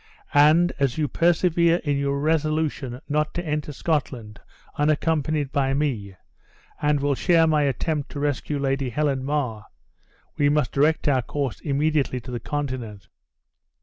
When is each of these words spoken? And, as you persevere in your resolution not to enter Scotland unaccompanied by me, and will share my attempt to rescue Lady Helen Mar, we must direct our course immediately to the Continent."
And, 0.33 0.73
as 0.79 0.97
you 0.97 1.07
persevere 1.07 1.75
in 1.83 1.95
your 1.95 2.17
resolution 2.19 3.01
not 3.07 3.35
to 3.35 3.45
enter 3.45 3.71
Scotland 3.71 4.39
unaccompanied 4.75 5.51
by 5.51 5.75
me, 5.75 6.15
and 6.81 6.99
will 6.99 7.13
share 7.13 7.45
my 7.45 7.61
attempt 7.65 8.09
to 8.13 8.19
rescue 8.19 8.57
Lady 8.57 8.89
Helen 8.89 9.23
Mar, 9.23 9.67
we 10.39 10.49
must 10.49 10.71
direct 10.71 11.07
our 11.07 11.21
course 11.21 11.59
immediately 11.59 12.19
to 12.21 12.31
the 12.31 12.39
Continent." 12.39 13.09